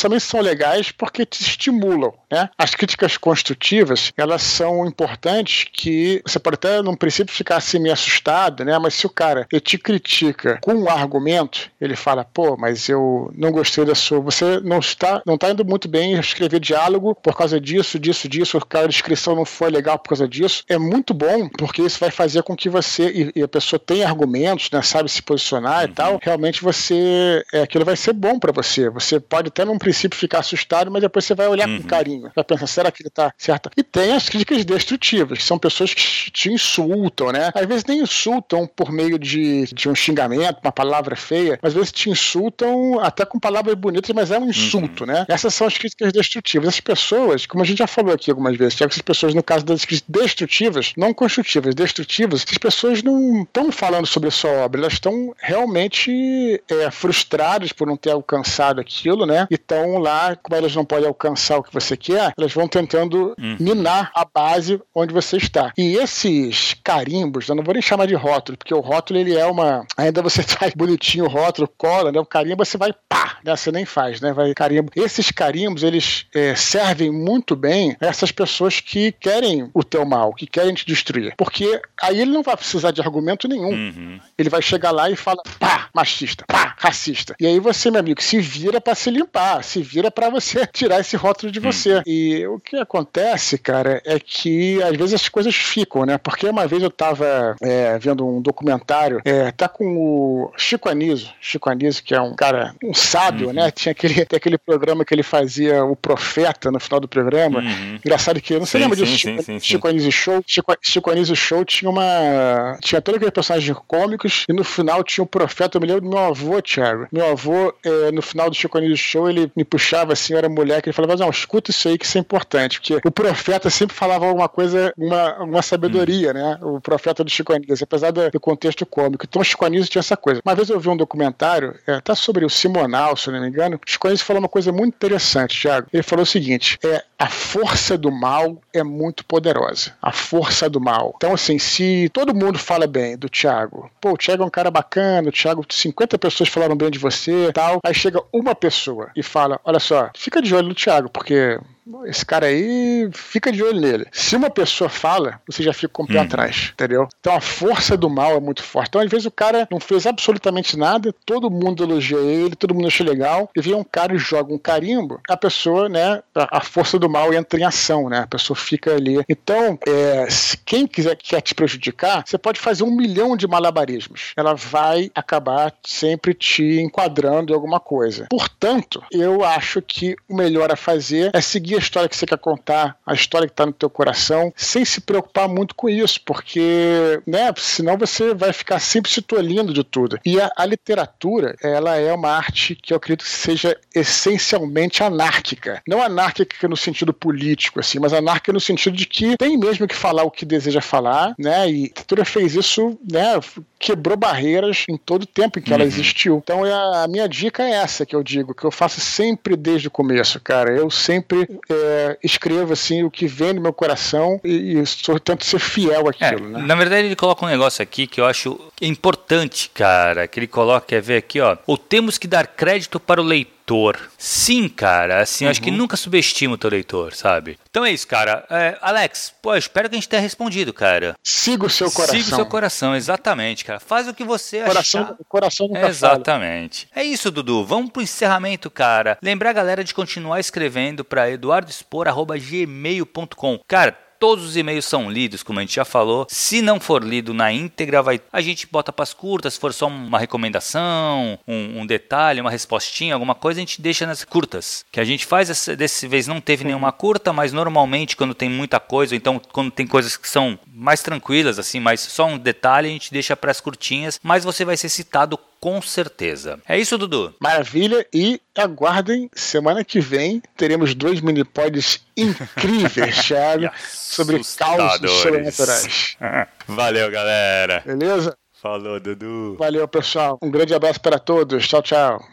[0.00, 2.48] também são legais porque te estimulam, né?
[2.56, 7.92] As críticas construtivas, elas são importantes que você pode até, num princípio, ficar assim meio
[7.92, 8.78] assustado, né?
[8.78, 13.50] Mas se o cara te critica com um argumento, ele fala, pô, mas eu não
[13.50, 14.15] gostei da sua.
[14.22, 18.58] Você não está, não está indo muito bem escrever diálogo por causa disso, disso, disso.
[18.58, 20.64] A descrição não foi legal por causa disso.
[20.68, 24.06] É muito bom porque isso vai fazer com que você e, e a pessoa tenha
[24.06, 24.82] argumentos, né?
[24.82, 25.90] Sabe se posicionar uhum.
[25.90, 26.20] e tal.
[26.22, 28.88] Realmente você, é, aquilo vai ser bom para você.
[28.90, 31.82] Você pode até num princípio ficar assustado, mas depois você vai olhar uhum.
[31.82, 32.30] com carinho.
[32.34, 33.70] Vai pensar, será que ele tá certo?
[33.76, 37.50] E tem as críticas destrutivas, que são pessoas que te insultam, né?
[37.54, 41.74] Às vezes nem insultam por meio de, de um xingamento, uma palavra feia, mas às
[41.74, 45.12] vezes te insultam até com palavras bonitas, mas é um insulto, uhum.
[45.12, 45.26] né?
[45.28, 46.68] Essas são as críticas destrutivas.
[46.68, 49.84] As pessoas, como a gente já falou aqui algumas vezes, essas pessoas, no caso das
[49.84, 54.94] críticas destrutivas, não construtivas, destrutivas, as pessoas não estão falando sobre a sua obra, elas
[54.94, 59.46] estão realmente é, frustradas por não ter alcançado aquilo, né?
[59.50, 63.34] E estão lá, como elas não podem alcançar o que você quer, elas vão tentando
[63.38, 63.56] uhum.
[63.58, 65.72] minar a base onde você está.
[65.76, 69.46] E esses carimbos, eu não vou nem chamar de rótulo, porque o rótulo ele é
[69.46, 69.84] uma.
[69.96, 72.20] Ainda você faz bonitinho o rótulo, cola, né?
[72.20, 73.54] O carimbo você vai pá, né?
[73.56, 74.30] Você nem faz, né?
[74.30, 74.92] Vai carimbo.
[74.94, 80.46] Esses carimbos, eles é, servem muito bem essas pessoas que querem o teu mal, que
[80.46, 81.32] querem te destruir.
[81.34, 83.70] Porque aí ele não vai precisar de argumento nenhum.
[83.70, 84.20] Uhum.
[84.36, 87.34] Ele vai chegar lá e fala, pá, machista, pá, racista.
[87.40, 91.00] E aí você, meu amigo, se vira para se limpar, se vira para você tirar
[91.00, 91.94] esse rótulo de você.
[91.94, 92.02] Uhum.
[92.06, 96.18] E o que acontece, cara, é que às vezes as coisas ficam, né?
[96.18, 101.30] Porque uma vez eu tava é, vendo um documentário, é, tá com o Chico Anísio,
[101.40, 103.54] Chico Anísio, que é um cara, um sábio, uhum.
[103.54, 103.70] né?
[103.76, 107.60] Tinha aquele, aquele programa que ele fazia o Profeta no final do programa.
[107.60, 107.96] Uhum.
[108.04, 110.42] Engraçado que, eu não sei lembra disso, Chico, sim, Chico Anísio Show.
[110.46, 112.78] Chico, Chico Anísio Show tinha uma.
[112.80, 115.76] Tinha todos aqueles personagens cômicos e no final tinha o Profeta.
[115.76, 117.06] Eu me lembro do meu avô, Thiago.
[117.12, 120.48] Meu avô, é, no final do Chico Anísio Show, ele me puxava assim, eu era
[120.48, 123.68] mulher, que ele falava, não, escuta isso aí que isso é importante, porque o Profeta
[123.68, 126.34] sempre falava alguma coisa, uma, uma sabedoria, uhum.
[126.34, 126.58] né?
[126.62, 129.24] O Profeta do Chico Anísio, apesar do, contexto cômico.
[129.28, 130.40] Então o Chico Anísio tinha essa coisa.
[130.44, 133.65] Uma vez eu vi um documentário, é, até sobre o Simonal, se não me engano,
[133.74, 135.88] o Chico Anísio falou uma coisa muito interessante, Thiago.
[135.92, 139.94] Ele falou o seguinte: é a força do mal é muito poderosa.
[140.00, 141.14] A força do mal.
[141.16, 144.70] Então, assim, se todo mundo fala bem do Thiago, pô, o Thiago é um cara
[144.70, 149.22] bacana, o Thiago, 50 pessoas falaram bem de você tal, aí chega uma pessoa e
[149.22, 151.58] fala: olha só, fica de olho no Thiago, porque
[152.06, 154.06] esse cara aí, fica de olho nele.
[154.12, 156.22] Se uma pessoa fala, você já fica com o pé hum.
[156.22, 157.08] atrás, entendeu?
[157.20, 158.88] Então a força do mal é muito forte.
[158.88, 162.86] Então, às vezes, o cara não fez absolutamente nada, todo mundo elogia ele, todo mundo
[162.86, 166.98] achou legal, e vem um cara e joga um carimbo, a pessoa, né, a, força
[166.98, 168.20] do mal entra em ação, né?
[168.20, 169.22] A pessoa fica ali.
[169.28, 174.32] Então, é, se quem quiser quer te prejudicar, você pode fazer um milhão de malabarismos.
[174.36, 178.26] Ela vai acabar sempre te enquadrando em alguma coisa.
[178.30, 182.38] Portanto, eu acho que o melhor a fazer é seguir a história que você quer
[182.38, 187.20] contar, a história que está no teu coração, sem se preocupar muito com isso, porque,
[187.26, 190.18] né, senão você vai ficar sempre se tolhindo de tudo.
[190.24, 195.82] E a, a literatura, ela é uma arte que eu acredito que seja essencialmente anárquica.
[195.86, 199.94] Não anárquica no sentido político, assim, mas anárquica no sentido de que tem mesmo que
[199.94, 203.40] falar o que deseja falar, né, e a literatura fez isso, né,
[203.78, 205.76] quebrou barreiras em todo o tempo em que uhum.
[205.76, 206.40] ela existiu.
[206.42, 209.88] Então a, a minha dica é essa que eu digo, que eu faço sempre desde
[209.88, 210.72] o começo, cara.
[210.72, 215.44] Eu sempre é, escrevo assim o que vem no meu coração e, e sou, tento
[215.44, 216.62] ser fiel àquilo, é, né?
[216.66, 220.86] Na verdade, ele coloca um negócio aqui que eu acho importante, cara, que ele coloca,
[220.86, 221.56] quer ver aqui, ó.
[221.66, 223.98] Ou temos que dar crédito para o leitor leitor.
[224.16, 225.50] Sim, cara, assim, uhum.
[225.50, 225.76] acho que uhum.
[225.76, 227.58] nunca subestima o teu leitor, sabe?
[227.68, 228.46] Então é isso, cara.
[228.48, 231.16] É, Alex, pô, espero que a gente tenha respondido, cara.
[231.22, 232.16] Siga o seu coração.
[232.16, 233.80] Siga o seu coração, exatamente, cara.
[233.80, 235.16] Faz o que você coração, achar.
[235.28, 236.88] Coração nunca Exatamente.
[236.92, 237.04] Fala.
[237.04, 237.64] É isso, Dudu.
[237.64, 239.18] Vamos pro encerramento, cara.
[239.20, 243.60] Lembrar a galera de continuar escrevendo para eduardoespor.gmail.com.
[243.66, 246.26] Cara, Todos os e-mails são lidos, como a gente já falou.
[246.28, 249.54] Se não for lido na íntegra, vai, a gente bota para as curtas.
[249.54, 254.06] Se for só uma recomendação, um, um, detalhe, uma respostinha, alguma coisa, a gente deixa
[254.06, 254.84] nas curtas.
[254.90, 258.48] Que a gente faz, essa, desse vez não teve nenhuma curta, mas normalmente quando tem
[258.48, 262.38] muita coisa, ou então quando tem coisas que são mais tranquilas, assim, mas só um
[262.38, 264.18] detalhe, a gente deixa para as curtinhas.
[264.22, 266.60] Mas você vai ser citado com certeza.
[266.68, 267.34] É isso, Dudu?
[267.40, 268.06] Maravilha.
[268.12, 276.16] E aguardem, semana que vem teremos dois mini pods incríveis, Thiago, sobre causos sobrenaturais.
[276.66, 277.82] Valeu, galera.
[277.84, 278.36] Beleza?
[278.60, 279.56] Falou, Dudu.
[279.58, 280.38] Valeu, pessoal.
[280.42, 281.68] Um grande abraço para todos.
[281.68, 282.26] Tchau, tchau.